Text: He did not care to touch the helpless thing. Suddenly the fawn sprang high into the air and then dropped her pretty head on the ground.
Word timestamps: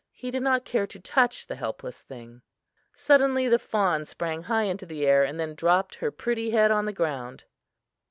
He 0.13 0.31
did 0.31 0.41
not 0.41 0.65
care 0.65 0.87
to 0.87 0.99
touch 0.99 1.45
the 1.45 1.55
helpless 1.55 2.01
thing. 2.01 2.41
Suddenly 2.95 3.47
the 3.47 3.59
fawn 3.59 4.03
sprang 4.05 4.41
high 4.41 4.63
into 4.63 4.87
the 4.87 5.05
air 5.05 5.23
and 5.23 5.39
then 5.39 5.53
dropped 5.53 5.93
her 5.93 6.09
pretty 6.09 6.49
head 6.49 6.71
on 6.71 6.85
the 6.85 6.91
ground. 6.91 7.43